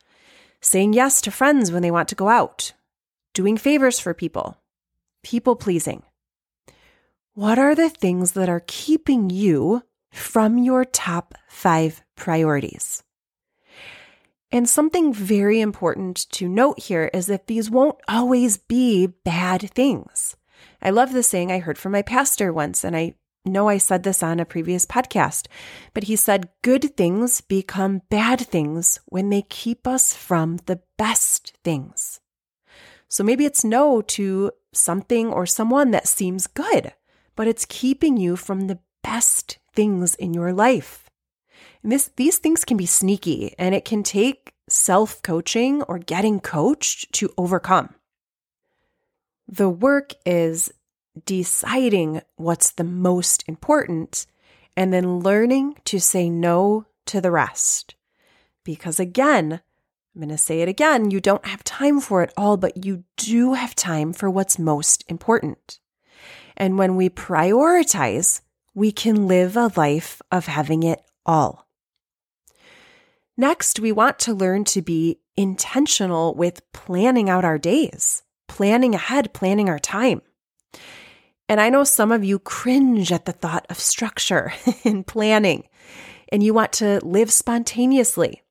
saying 0.61 0.93
yes 0.93 1.21
to 1.23 1.33
friends 1.33 1.73
when 1.73 1.83
they 1.83 1.91
want 1.91 2.09
to 2.11 2.15
go 2.15 2.29
out, 2.29 2.73
doing 3.35 3.57
favors 3.57 3.99
for 3.99 4.15
people, 4.15 4.59
people 5.25 5.57
pleasing. 5.57 6.05
What 7.35 7.59
are 7.59 7.75
the 7.75 7.91
things 7.91 8.31
that 8.35 8.49
are 8.49 8.63
keeping 8.65 9.29
you 9.29 9.83
from 10.13 10.57
your 10.57 10.85
top 10.85 11.35
five 11.49 12.05
priorities? 12.17 13.03
And 14.53 14.69
something 14.69 15.13
very 15.13 15.61
important 15.61 16.31
to 16.33 16.49
note 16.49 16.81
here 16.81 17.11
is 17.13 17.27
that 17.27 17.47
these 17.47 17.71
won't 17.71 17.99
always 18.09 18.59
be 18.59 19.07
bad 19.07 19.71
things. 19.71 20.37
I 20.81 20.91
love 20.91 21.13
the 21.13 21.23
saying 21.23 21.51
I 21.51 21.59
heard 21.59 21.79
from 21.79 21.93
my 21.93 22.03
pastor 22.03 22.53
once, 22.53 22.85
and 22.85 22.97
I 22.97 23.15
know 23.45 23.69
I 23.69 23.79
said 23.79 24.03
this 24.03 24.23
on 24.23 24.41
a 24.41 24.45
previous 24.45 24.87
podcast, 24.87 25.47
but 25.95 26.05
he 26.05 26.17
said, 26.17 26.49
Good 26.63 26.97
things 26.97 27.41
become 27.41 28.03
bad 28.09 28.41
things 28.41 29.01
when 29.07 29.31
they 29.31 29.43
keep 29.43 29.87
us 29.87 30.15
from 30.15 30.59
the 30.67 30.81
best 30.97 31.55
things. 31.65 32.21
So 33.09 33.23
maybe 33.23 33.45
it's 33.45 33.65
no 33.65 34.03
to 34.03 34.51
something 34.73 35.29
or 35.29 35.47
someone 35.47 35.91
that 35.93 36.09
seems 36.09 36.47
good, 36.47 36.93
but 37.35 37.47
it's 37.47 37.67
keeping 37.69 38.17
you 38.17 38.37
from 38.37 38.63
the 38.63 38.79
best 39.03 39.59
things 39.75 40.15
in 40.17 40.35
your 40.35 40.53
life. 40.53 41.06
This, 41.87 42.11
these 42.17 42.39
things 42.39 42.65
can 42.65 42.77
be 42.77 42.85
sneaky 42.85 43.55
and 43.61 43.73
it 43.73 43.85
can 43.85 44.03
take 44.03 44.53
self 44.69 45.23
coaching 45.23 45.83
or 45.83 45.99
getting 46.01 46.41
coached 46.41 47.13
to 47.13 47.33
overcome. 47.39 47.95
The 49.47 49.69
work 49.69 50.15
is 50.25 50.73
deciding 51.25 52.23
what's 52.35 52.73
the 52.73 52.83
most 52.83 53.45
important 53.47 54.27
and 54.77 54.93
then 54.93 55.21
learning 55.21 55.77
to 55.85 56.01
say 56.01 56.29
no 56.29 56.87
to 57.07 57.21
the 57.21 57.31
rest. 57.31 57.95
Because 58.65 58.99
again, 58.99 59.61
I'm 60.15 60.21
going 60.21 60.29
to 60.31 60.39
say 60.39 60.63
it 60.63 60.69
again, 60.69 61.13
you 61.13 61.21
don't 61.21 61.47
have 61.47 61.63
time 61.63 62.01
for 62.01 62.21
it 62.25 62.33
all, 62.37 62.57
but 62.57 62.85
you 62.85 63.05
do 63.17 63.55
have 63.55 63.77
time 63.77 64.13
for 64.13 64.29
what's 64.29 64.59
most 64.59 65.05
important. 65.07 65.79
And 66.57 66.79
when 66.79 66.97
we 66.97 67.09
prioritize, 67.09 68.41
we 68.75 68.91
can 68.91 69.29
live 69.29 69.57
a 69.57 69.71
life 69.77 70.21
of 70.33 70.47
having 70.47 70.83
it 70.83 71.01
all. 71.25 71.66
Next, 73.39 73.81
we 73.81 73.93
want 73.93 74.19
to 74.21 74.33
learn 74.33 74.65
to 74.65 74.81
be 74.81 75.19
intentional 75.37 76.35
with 76.35 76.63
planning 76.73 77.29
out 77.29 77.45
our 77.45 77.59
days, 77.59 78.23
planning 78.49 78.95
ahead, 78.95 79.35
planning 79.35 79.69
our 79.69 79.79
time. 79.79 80.23
And 81.47 81.61
I 81.61 81.69
know 81.69 81.85
some 81.85 82.13
of 82.13 82.25
you 82.25 82.39
cringe 82.39 83.13
at 83.13 83.27
the 83.27 83.33
thought 83.33 83.67
of 83.69 83.79
structure 83.79 84.55
and 84.85 85.07
planning, 85.07 85.65
and 86.33 86.43
you 86.43 86.55
want 86.55 86.73
to 86.75 87.05
live 87.05 87.31
spontaneously. 87.31 88.43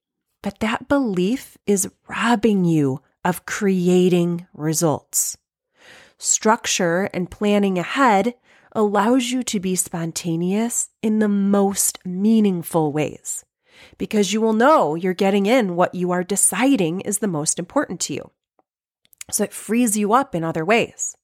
But 0.44 0.60
that 0.60 0.88
belief 0.88 1.58
is 1.66 1.90
robbing 2.08 2.66
you 2.66 3.02
of 3.24 3.48
creating 3.48 4.46
results. 4.54 5.36
Structure 6.20 7.10
and 7.12 7.32
planning 7.32 7.80
ahead 7.80 8.36
allows 8.74 9.32
you 9.32 9.42
to 9.42 9.60
be 9.60 9.76
spontaneous 9.76 10.90
in 11.02 11.18
the 11.18 11.28
most 11.28 11.98
meaningful 12.06 12.92
ways 12.92 13.45
because 13.98 14.34
you 14.34 14.42
will 14.42 14.54
know 14.54 14.96
you're 14.96 15.14
getting 15.14 15.46
in 15.46 15.76
what 15.76 15.96
you 15.96 16.12
are 16.12 16.24
deciding 16.24 17.02
is 17.02 17.20
the 17.20 17.28
most 17.28 17.60
important 17.60 18.00
to 18.02 18.14
you. 18.14 18.32
So 19.32 19.44
it 19.44 19.54
frees 19.54 19.98
you 19.98 20.14
up 20.14 20.36
in 20.36 20.44
other 20.44 20.64
ways. 20.64 21.16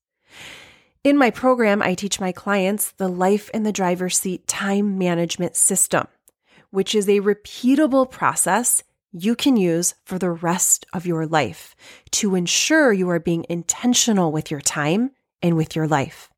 In 1.03 1.17
my 1.17 1.31
program, 1.31 1.81
I 1.81 1.95
teach 1.95 2.19
my 2.19 2.31
clients 2.31 2.91
the 2.91 3.07
Life 3.07 3.49
in 3.53 3.63
the 3.63 3.71
Driver's 3.71 4.17
Seat 4.17 4.47
Time 4.47 4.97
Management 4.97 5.55
System, 5.55 6.07
which 6.69 6.93
is 6.95 7.09
a 7.09 7.21
repeatable 7.21 8.09
process 8.09 8.83
you 9.11 9.35
can 9.35 9.57
use 9.57 9.93
for 10.05 10.17
the 10.17 10.31
rest 10.31 10.85
of 10.93 11.05
your 11.05 11.25
life 11.25 11.75
to 12.11 12.35
ensure 12.35 12.93
you 12.93 13.09
are 13.09 13.19
being 13.19 13.45
intentional 13.49 14.31
with 14.31 14.49
your 14.49 14.61
time 14.61 15.11
and 15.41 15.57
with 15.57 15.75
your 15.75 15.87
life. 15.87 16.30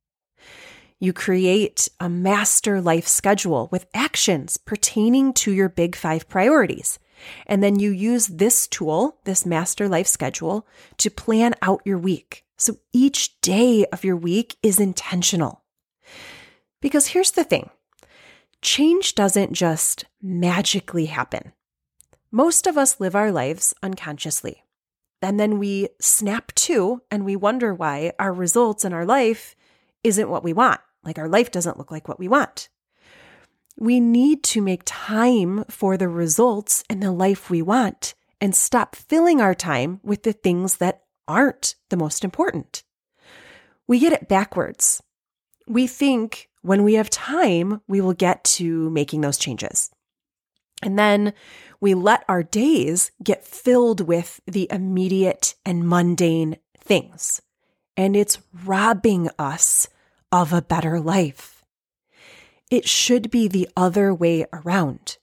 You 1.03 1.11
create 1.11 1.89
a 1.99 2.07
master 2.07 2.79
life 2.79 3.09
schedule 3.09 3.67
with 3.73 3.87
actions 3.93 4.55
pertaining 4.55 5.33
to 5.33 5.51
your 5.51 5.67
big 5.67 5.97
five 5.97 6.29
priorities. 6.29 6.97
And 7.45 7.61
then 7.61 7.77
you 7.77 7.91
use 7.91 8.27
this 8.27 8.69
tool, 8.69 9.17
this 9.25 9.45
master 9.45 9.89
life 9.89 10.07
schedule, 10.07 10.65
to 10.99 11.11
plan 11.11 11.55
out 11.61 11.81
your 11.83 11.97
week. 11.97 12.45
So 12.55 12.77
each 12.93 13.41
day 13.41 13.85
of 13.91 14.05
your 14.05 14.15
week 14.15 14.55
is 14.63 14.79
intentional. 14.79 15.65
Because 16.79 17.07
here's 17.07 17.31
the 17.31 17.43
thing 17.43 17.69
change 18.61 19.13
doesn't 19.13 19.51
just 19.51 20.05
magically 20.21 21.07
happen. 21.07 21.51
Most 22.31 22.65
of 22.65 22.77
us 22.77 23.01
live 23.01 23.13
our 23.13 23.29
lives 23.29 23.73
unconsciously. 23.83 24.63
And 25.21 25.37
then 25.37 25.59
we 25.59 25.89
snap 25.99 26.53
to 26.55 27.01
and 27.11 27.25
we 27.25 27.35
wonder 27.35 27.73
why 27.73 28.13
our 28.17 28.31
results 28.31 28.85
in 28.85 28.93
our 28.93 29.05
life 29.05 29.53
isn't 30.01 30.29
what 30.29 30.45
we 30.45 30.53
want. 30.53 30.79
Like 31.03 31.17
our 31.17 31.27
life 31.27 31.51
doesn't 31.51 31.77
look 31.77 31.91
like 31.91 32.07
what 32.07 32.19
we 32.19 32.27
want. 32.27 32.69
We 33.77 33.99
need 33.99 34.43
to 34.43 34.61
make 34.61 34.83
time 34.85 35.65
for 35.69 35.97
the 35.97 36.07
results 36.07 36.83
and 36.89 37.01
the 37.01 37.11
life 37.11 37.49
we 37.49 37.61
want 37.61 38.13
and 38.39 38.55
stop 38.55 38.95
filling 38.95 39.41
our 39.41 39.55
time 39.55 39.99
with 40.03 40.23
the 40.23 40.33
things 40.33 40.77
that 40.77 41.03
aren't 41.27 41.75
the 41.89 41.97
most 41.97 42.23
important. 42.23 42.83
We 43.87 43.99
get 43.99 44.13
it 44.13 44.27
backwards. 44.27 45.01
We 45.67 45.87
think 45.87 46.49
when 46.61 46.83
we 46.83 46.93
have 46.95 47.09
time, 47.09 47.81
we 47.87 48.01
will 48.01 48.13
get 48.13 48.43
to 48.43 48.89
making 48.89 49.21
those 49.21 49.37
changes. 49.37 49.91
And 50.81 50.99
then 50.99 51.33
we 51.79 51.93
let 51.93 52.25
our 52.27 52.43
days 52.43 53.11
get 53.23 53.45
filled 53.45 54.01
with 54.01 54.41
the 54.45 54.67
immediate 54.69 55.55
and 55.65 55.87
mundane 55.87 56.57
things. 56.77 57.41
And 57.95 58.15
it's 58.15 58.39
robbing 58.65 59.29
us 59.39 59.87
of 60.33 60.51
a 60.51 60.61
better 60.61 60.99
life. 60.99 61.63
It 62.69 62.89
should 62.89 63.31
be 63.31 63.47
the 63.47 63.69
other 63.77 64.13
way 64.13 64.45
around 64.51 65.17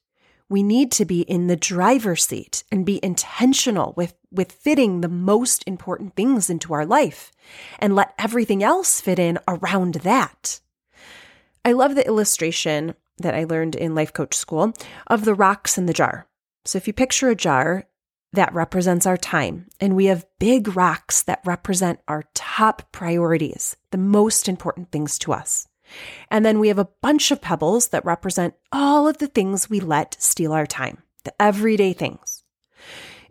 we 0.50 0.62
need 0.64 0.90
to 0.90 1.04
be 1.04 1.20
in 1.22 1.46
the 1.46 1.56
driver's 1.56 2.24
seat 2.24 2.64
and 2.72 2.84
be 2.84 3.02
intentional 3.04 3.94
with, 3.96 4.14
with 4.32 4.50
fitting 4.50 5.00
the 5.00 5.08
most 5.08 5.62
important 5.64 6.16
things 6.16 6.50
into 6.50 6.74
our 6.74 6.84
life 6.84 7.30
and 7.78 7.94
let 7.94 8.12
everything 8.18 8.62
else 8.62 9.00
fit 9.00 9.20
in 9.20 9.38
around 9.46 9.94
that. 9.94 10.60
I 11.64 11.70
love 11.72 11.94
the 11.94 12.06
illustration 12.06 12.94
that 13.18 13.34
I 13.34 13.44
learned 13.44 13.76
in 13.76 13.94
life 13.94 14.12
coach 14.12 14.34
school 14.34 14.72
of 15.06 15.24
the 15.24 15.34
rocks 15.34 15.78
in 15.78 15.86
the 15.86 15.92
jar. 15.92 16.26
So 16.64 16.78
if 16.78 16.88
you 16.88 16.92
picture 16.92 17.28
a 17.28 17.36
jar 17.36 17.86
that 18.32 18.54
represents 18.54 19.06
our 19.06 19.16
time, 19.16 19.66
and 19.80 19.96
we 19.96 20.06
have 20.06 20.26
big 20.38 20.76
rocks 20.76 21.22
that 21.22 21.40
represent 21.44 22.00
our 22.06 22.24
top 22.34 22.92
priorities, 22.92 23.76
the 23.90 23.98
most 23.98 24.48
important 24.48 24.92
things 24.92 25.18
to 25.18 25.32
us. 25.32 25.66
And 26.30 26.46
then 26.46 26.60
we 26.60 26.68
have 26.68 26.78
a 26.78 26.88
bunch 27.02 27.30
of 27.30 27.40
pebbles 27.40 27.88
that 27.88 28.04
represent 28.04 28.54
all 28.70 29.08
of 29.08 29.18
the 29.18 29.26
things 29.26 29.68
we 29.68 29.80
let 29.80 30.20
steal 30.22 30.52
our 30.52 30.66
time, 30.66 31.02
the 31.24 31.34
everyday 31.42 31.92
things. 31.92 32.44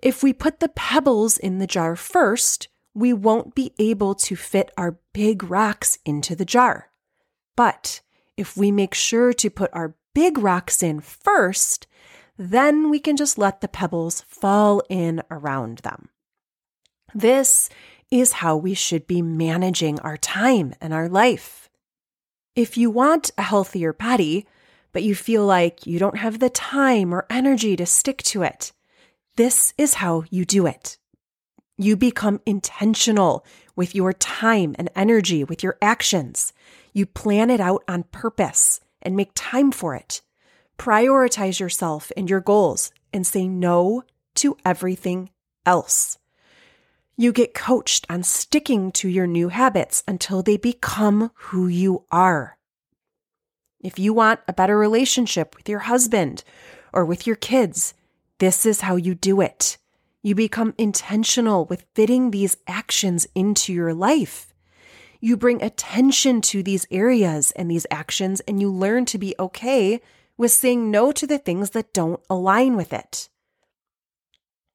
If 0.01 0.24
we 0.24 0.34
put 0.34 0.60
the 0.60 0.70
pebbles 0.70 1.38
in 1.38 1.60
the 1.60 1.68
jar 1.68 1.96
first, 1.96 2.68
we 2.94 3.13
won't 3.13 3.56
be 3.56 3.74
able 3.79 4.15
to 4.15 4.36
fit 4.36 4.72
our 4.77 5.00
big 5.13 5.44
rocks 5.44 5.98
into 6.06 6.36
the 6.36 6.46
jar. 6.46 6.89
But 7.56 8.01
if 8.36 8.58
we 8.58 8.72
make 8.72 8.94
sure 8.94 9.34
to 9.34 9.50
put 9.50 9.70
our 9.74 9.96
big 10.13 10.38
rocks 10.38 10.82
in 10.84 11.00
first, 11.01 11.88
then 12.41 12.89
we 12.89 13.00
can 13.00 13.17
just 13.17 13.38
let 13.38 13.60
the 13.60 13.67
pebbles 13.67 14.22
fall 14.22 14.81
in 14.89 15.22
around 15.29 15.79
them. 15.79 16.08
This 17.13 17.69
is 18.10 18.31
how 18.31 18.55
we 18.55 18.74
should 18.74 19.05
be 19.05 19.22
managing 19.22 20.00
our 20.00 20.15
time 20.15 20.74
and 20.79 20.93
our 20.93 21.10
life. 21.10 21.69
If 22.55 22.77
you 22.77 22.89
want 22.89 23.29
a 23.38 23.41
healthier 23.41 23.91
body, 23.91 24.48
but 24.93 25.03
you 25.03 25.15
feel 25.15 25.46
like 25.46 25.86
you 25.86 26.00
don't 26.00 26.17
have 26.17 26.39
the 26.39 26.50
time 26.50 27.13
or 27.13 27.25
energy 27.29 27.75
to 27.75 27.86
stick 27.86 28.24
to 28.24 28.43
it, 28.43 28.72
this 29.36 29.74
is 29.77 29.96
how 29.96 30.24
you 30.29 30.46
do 30.46 30.65
it. 30.65 30.98
You 31.77 31.98
become 31.98 32.39
intentional 32.46 33.46
with 33.75 33.93
your 33.93 34.13
time 34.13 34.77
and 34.79 34.89
energy, 34.96 35.43
with 35.43 35.62
your 35.62 35.77
actions. 35.81 36.53
You 36.93 37.05
plan 37.05 37.50
it 37.50 37.60
out 37.60 37.84
on 37.86 38.03
purpose 38.03 38.79
and 39.01 39.17
make 39.17 39.31
time 39.36 39.72
for 39.72 39.93
it. 39.93 40.22
Prioritize 40.79 41.59
yourself 41.59 42.09
and 42.15 42.29
your 42.29 42.39
goals 42.39 42.91
and 43.12 43.27
say 43.27 43.50
no 43.50 44.03
to 44.36 44.55
everything 44.63 45.29
else. 45.65 46.17
You 47.17 47.33
get 47.33 47.53
coached 47.53 48.05
on 48.09 48.24
sticking 48.24 48.93
to 48.93 49.09
your 49.09 49.27
new 49.27 49.50
habits 49.50 50.03
until 50.07 50.41
they 50.41 50.55
become 50.55 51.31
who 51.36 51.67
you 51.67 52.05
are. 52.13 52.57
If 53.81 54.00
you 54.00 54.13
want 54.13 54.39
a 54.48 54.53
better 54.53 54.77
relationship 54.77 55.53
with 55.57 55.67
your 55.67 55.79
husband 55.79 56.45
or 56.93 57.03
with 57.03 57.27
your 57.27 57.36
kids, 57.36 57.93
this 58.38 58.65
is 58.65 58.79
how 58.79 58.95
you 58.95 59.15
do 59.15 59.41
it. 59.41 59.77
You 60.24 60.33
become 60.33 60.74
intentional 60.77 61.65
with 61.65 61.86
fitting 61.93 62.31
these 62.31 62.55
actions 62.67 63.27
into 63.36 63.74
your 63.74 63.93
life. 63.93 64.53
You 65.19 65.36
bring 65.36 65.62
attention 65.62 66.39
to 66.43 66.63
these 66.63 66.88
areas 66.89 67.51
and 67.51 67.69
these 67.69 67.88
actions, 67.91 68.39
and 68.41 68.62
you 68.62 68.71
learn 68.71 69.03
to 69.05 69.17
be 69.17 69.36
okay 69.38 70.00
with 70.39 70.51
saying 70.51 70.89
no 70.89 71.12
to 71.12 71.27
the 71.27 71.38
things 71.38 71.72
that 71.72 71.93
don't 71.93 72.22
align 72.29 72.77
with 72.77 72.93
it. 72.93 73.27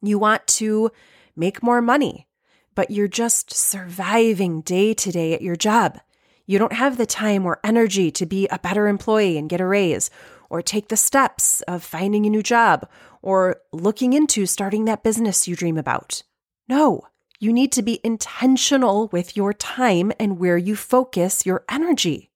You 0.03 0.19
want 0.19 0.47
to 0.59 0.93
make 1.35 1.63
more 1.63 1.81
money, 1.81 2.29
but 2.75 2.91
you're 2.91 3.09
just 3.09 3.51
surviving 3.51 4.61
day 4.61 4.93
to 4.93 5.11
day 5.11 5.33
at 5.33 5.41
your 5.41 5.57
job. 5.57 5.99
You 6.47 6.59
don't 6.59 6.75
have 6.75 6.99
the 6.99 7.07
time 7.07 7.47
or 7.47 7.61
energy 7.65 8.11
to 8.11 8.27
be 8.27 8.47
a 8.49 8.59
better 8.59 8.87
employee 8.87 9.39
and 9.39 9.49
get 9.49 9.63
a 9.63 9.67
raise, 9.67 10.11
or 10.51 10.61
take 10.61 10.89
the 10.89 10.99
steps 10.99 11.63
of 11.63 11.83
finding 11.83 12.27
a 12.27 12.31
new 12.31 12.43
job, 12.43 12.87
or 13.23 13.57
looking 13.73 14.13
into 14.13 14.45
starting 14.45 14.85
that 14.85 15.03
business 15.03 15.49
you 15.49 15.57
dream 15.57 15.79
about. 15.79 16.23
No, 16.69 17.05
you 17.41 17.55
need 17.55 17.73
to 17.73 17.83
be 17.83 18.01
intentional 18.05 19.09
with 19.09 19.35
your 19.35 19.55
time 19.55 20.13
and 20.21 20.39
where 20.39 20.59
you 20.59 20.77
focus 20.77 21.47
your 21.47 21.65
energy. 21.71 22.31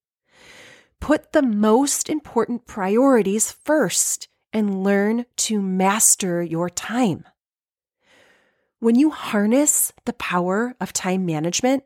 Put 1.01 1.33
the 1.33 1.43
most 1.43 2.09
important 2.09 2.67
priorities 2.67 3.53
first 3.53 4.29
and 4.53 4.83
learn 4.83 5.27
to 5.37 5.61
master 5.61 6.43
your 6.43 6.69
time. 6.69 7.25
When 8.81 8.95
you 8.95 9.11
harness 9.11 9.93
the 10.05 10.13
power 10.13 10.75
of 10.81 10.93
time 10.93 11.27
management, 11.27 11.85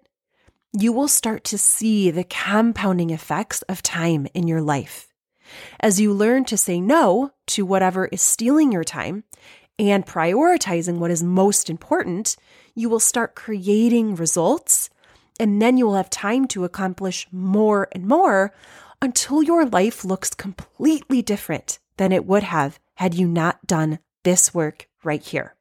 you 0.78 0.92
will 0.92 1.08
start 1.08 1.44
to 1.44 1.58
see 1.58 2.10
the 2.10 2.24
compounding 2.24 3.10
effects 3.10 3.62
of 3.62 3.82
time 3.82 4.26
in 4.34 4.48
your 4.48 4.60
life. 4.60 5.08
As 5.80 6.00
you 6.00 6.12
learn 6.12 6.44
to 6.46 6.56
say 6.56 6.80
no 6.80 7.32
to 7.48 7.66
whatever 7.66 8.06
is 8.06 8.22
stealing 8.22 8.72
your 8.72 8.84
time 8.84 9.24
and 9.78 10.06
prioritizing 10.06 10.98
what 10.98 11.10
is 11.10 11.22
most 11.22 11.68
important, 11.68 12.36
you 12.74 12.88
will 12.88 13.00
start 13.00 13.34
creating 13.34 14.14
results 14.14 14.88
and 15.40 15.60
then 15.60 15.76
you 15.76 15.86
will 15.86 15.96
have 15.96 16.10
time 16.10 16.46
to 16.48 16.64
accomplish 16.64 17.26
more 17.32 17.88
and 17.92 18.06
more 18.06 18.52
until 19.02 19.42
your 19.42 19.66
life 19.66 20.04
looks 20.04 20.30
completely 20.30 21.20
different 21.22 21.80
than 21.96 22.12
it 22.12 22.24
would 22.24 22.44
have 22.44 22.78
had 22.94 23.14
you 23.14 23.26
not 23.26 23.66
done 23.66 23.98
this 24.22 24.54
work 24.54 24.88
right 25.02 25.22
here. 25.22 25.56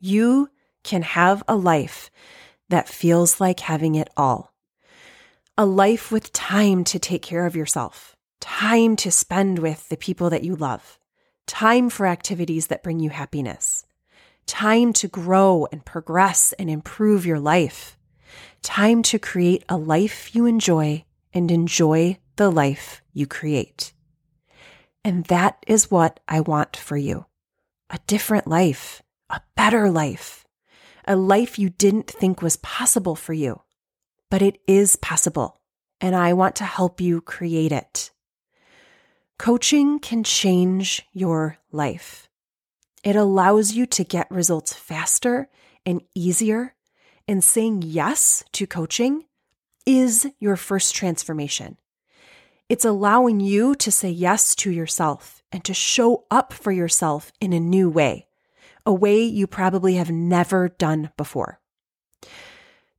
You 0.00 0.48
can 0.82 1.02
have 1.02 1.42
a 1.46 1.54
life 1.54 2.10
that 2.70 2.88
feels 2.88 3.38
like 3.38 3.60
having 3.60 3.96
it 3.96 4.08
all. 4.16 4.54
A 5.58 5.66
life 5.66 6.10
with 6.10 6.32
time 6.32 6.84
to 6.84 6.98
take 6.98 7.20
care 7.20 7.44
of 7.44 7.54
yourself, 7.54 8.16
time 8.40 8.96
to 8.96 9.10
spend 9.10 9.58
with 9.58 9.90
the 9.90 9.96
people 9.98 10.30
that 10.30 10.44
you 10.44 10.56
love, 10.56 10.98
time 11.46 11.90
for 11.90 12.06
activities 12.06 12.68
that 12.68 12.82
bring 12.82 12.98
you 12.98 13.10
happiness, 13.10 13.84
time 14.46 14.94
to 14.94 15.08
grow 15.08 15.66
and 15.70 15.84
progress 15.84 16.54
and 16.54 16.70
improve 16.70 17.26
your 17.26 17.40
life, 17.40 17.98
time 18.62 19.02
to 19.02 19.18
create 19.18 19.64
a 19.68 19.76
life 19.76 20.34
you 20.34 20.46
enjoy 20.46 21.04
and 21.38 21.52
enjoy 21.52 22.18
the 22.34 22.50
life 22.50 23.00
you 23.12 23.24
create. 23.24 23.92
And 25.04 25.24
that 25.26 25.64
is 25.68 25.90
what 25.90 26.18
I 26.26 26.40
want 26.40 26.76
for 26.76 26.96
you 26.96 27.26
a 27.90 27.98
different 28.06 28.46
life, 28.46 29.00
a 29.30 29.40
better 29.56 29.88
life, 29.88 30.44
a 31.06 31.16
life 31.16 31.58
you 31.58 31.70
didn't 31.70 32.10
think 32.10 32.42
was 32.42 32.56
possible 32.56 33.14
for 33.16 33.32
you, 33.32 33.62
but 34.30 34.42
it 34.42 34.58
is 34.66 34.96
possible. 34.96 35.60
And 36.00 36.14
I 36.14 36.34
want 36.34 36.56
to 36.56 36.64
help 36.64 37.00
you 37.00 37.20
create 37.20 37.72
it. 37.72 38.10
Coaching 39.38 40.00
can 40.00 40.24
change 40.24 41.06
your 41.12 41.56
life. 41.72 42.28
It 43.04 43.16
allows 43.16 43.72
you 43.72 43.86
to 43.86 44.04
get 44.04 44.30
results 44.30 44.74
faster 44.74 45.48
and 45.86 46.02
easier. 46.14 46.74
And 47.26 47.44
saying 47.44 47.82
yes 47.82 48.42
to 48.52 48.66
coaching 48.66 49.24
is 49.88 50.28
your 50.38 50.54
first 50.54 50.94
transformation. 50.94 51.78
It's 52.68 52.84
allowing 52.84 53.40
you 53.40 53.74
to 53.76 53.90
say 53.90 54.10
yes 54.10 54.54
to 54.56 54.70
yourself 54.70 55.42
and 55.50 55.64
to 55.64 55.72
show 55.72 56.26
up 56.30 56.52
for 56.52 56.70
yourself 56.70 57.32
in 57.40 57.54
a 57.54 57.58
new 57.58 57.88
way, 57.88 58.26
a 58.84 58.92
way 58.92 59.22
you 59.22 59.46
probably 59.46 59.94
have 59.94 60.10
never 60.10 60.68
done 60.68 61.10
before. 61.16 61.58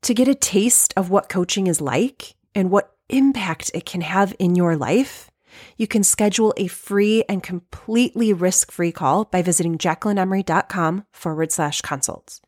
To 0.02 0.16
get 0.16 0.28
a 0.28 0.34
taste 0.34 0.96
of 0.98 1.12
what 1.12 1.30
coaching 1.30 1.68
is 1.68 1.80
like 1.80 2.34
and 2.56 2.72
what 2.72 2.96
impact 3.08 3.70
it 3.76 3.86
can 3.86 4.02
have 4.02 4.34
in 4.40 4.56
your 4.56 4.76
life, 4.76 5.30
you 5.78 5.86
can 5.86 6.04
schedule 6.04 6.56
a 6.58 6.66
free 6.66 7.24
and 7.30 7.44
completely 7.44 8.34
risk 8.34 8.72
free 8.72 8.92
call 8.92 9.26
by 9.26 9.44
visiting 9.44 9.78
jacquelynemery.com 9.78 11.06
forward 11.12 11.52
slash 11.52 11.82
consults. 11.82 12.42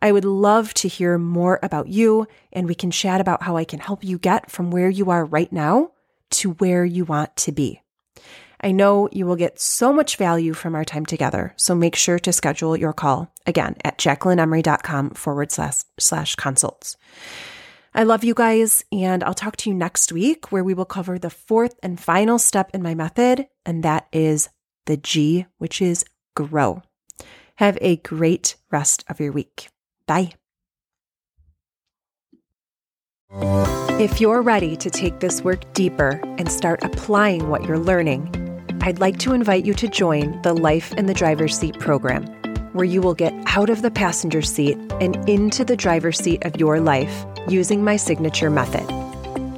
I 0.00 0.12
would 0.12 0.24
love 0.24 0.74
to 0.74 0.88
hear 0.88 1.18
more 1.18 1.58
about 1.62 1.88
you, 1.88 2.26
and 2.52 2.66
we 2.66 2.74
can 2.74 2.90
chat 2.90 3.20
about 3.20 3.42
how 3.42 3.56
I 3.56 3.64
can 3.64 3.80
help 3.80 4.04
you 4.04 4.18
get 4.18 4.50
from 4.50 4.70
where 4.70 4.90
you 4.90 5.10
are 5.10 5.24
right 5.24 5.52
now 5.52 5.92
to 6.30 6.52
where 6.52 6.84
you 6.84 7.04
want 7.04 7.36
to 7.36 7.52
be. 7.52 7.82
I 8.60 8.72
know 8.72 9.08
you 9.12 9.26
will 9.26 9.36
get 9.36 9.60
so 9.60 9.92
much 9.92 10.16
value 10.16 10.54
from 10.54 10.74
our 10.74 10.84
time 10.84 11.06
together, 11.06 11.54
so 11.56 11.74
make 11.74 11.94
sure 11.94 12.18
to 12.20 12.32
schedule 12.32 12.76
your 12.76 12.92
call 12.92 13.32
again 13.46 13.76
at 13.84 13.98
jacquelynemery.com 13.98 15.10
forward 15.10 15.52
slash, 15.52 15.84
slash 15.98 16.34
consults. 16.36 16.96
I 17.94 18.02
love 18.02 18.24
you 18.24 18.34
guys, 18.34 18.84
and 18.92 19.24
I'll 19.24 19.34
talk 19.34 19.56
to 19.58 19.70
you 19.70 19.76
next 19.76 20.12
week 20.12 20.52
where 20.52 20.64
we 20.64 20.74
will 20.74 20.84
cover 20.84 21.18
the 21.18 21.30
fourth 21.30 21.78
and 21.82 22.00
final 22.00 22.38
step 22.38 22.70
in 22.74 22.82
my 22.82 22.94
method, 22.94 23.46
and 23.64 23.82
that 23.82 24.06
is 24.12 24.48
the 24.86 24.96
G, 24.96 25.46
which 25.58 25.80
is 25.80 26.04
grow. 26.34 26.82
Have 27.56 27.78
a 27.80 27.96
great 27.96 28.56
rest 28.70 29.04
of 29.08 29.20
your 29.20 29.32
week. 29.32 29.68
Bye. 30.06 30.32
If 33.98 34.20
you're 34.20 34.42
ready 34.42 34.76
to 34.76 34.90
take 34.90 35.20
this 35.20 35.42
work 35.42 35.72
deeper 35.72 36.20
and 36.38 36.52
start 36.52 36.84
applying 36.84 37.48
what 37.48 37.64
you're 37.64 37.78
learning, 37.78 38.30
I'd 38.82 39.00
like 39.00 39.18
to 39.20 39.32
invite 39.32 39.64
you 39.64 39.74
to 39.74 39.88
join 39.88 40.40
the 40.42 40.52
Life 40.52 40.92
in 40.94 41.06
the 41.06 41.14
Driver's 41.14 41.58
Seat 41.58 41.78
program, 41.78 42.26
where 42.72 42.84
you 42.84 43.00
will 43.00 43.14
get 43.14 43.32
out 43.56 43.70
of 43.70 43.82
the 43.82 43.90
passenger 43.90 44.42
seat 44.42 44.76
and 45.00 45.16
into 45.28 45.64
the 45.64 45.76
driver's 45.76 46.18
seat 46.18 46.44
of 46.44 46.60
your 46.60 46.78
life 46.78 47.24
using 47.48 47.82
my 47.82 47.96
signature 47.96 48.50
method. 48.50 48.86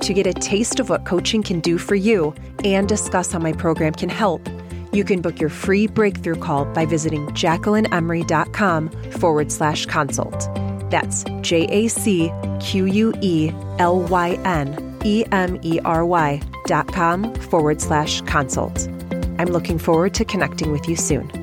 To 0.03 0.15
get 0.15 0.27
a 0.27 0.33
taste 0.33 0.79
of 0.79 0.89
what 0.89 1.05
coaching 1.05 1.43
can 1.43 1.61
do 1.61 1.77
for 1.77 1.97
you 1.97 2.33
and 2.65 2.89
discuss 2.89 3.33
how 3.33 3.41
my 3.41 3.53
program 3.53 3.93
can 3.93 4.09
help, 4.09 4.49
you 4.93 5.05
can 5.05 5.21
book 5.21 5.41
your 5.41 5.51
free 5.51 5.87
breakthrough 5.87 6.37
call 6.37 6.65
by 6.65 6.87
visiting 6.87 7.27
jacquelynemery.com 7.29 8.91
forward 9.13 9.53
slash 9.53 9.87
consult. 9.87 10.49
That's 10.91 11.25
J 11.43 11.67
A 11.71 11.89
C 11.89 12.33
Q 12.61 12.87
U 12.87 13.15
E 13.21 13.53
L 13.79 14.01
Y 14.03 14.39
N 14.45 14.99
E 15.05 15.25
M 15.33 15.59
E 15.63 15.81
R 15.85 16.05
Y 16.05 16.41
dot 16.65 16.93
com 16.93 17.35
forward 17.35 17.81
slash 17.81 18.21
consult. 18.23 18.89
I'm 19.39 19.49
looking 19.49 19.79
forward 19.79 20.15
to 20.15 20.25
connecting 20.25 20.73
with 20.73 20.89
you 20.89 20.97
soon. 20.97 21.38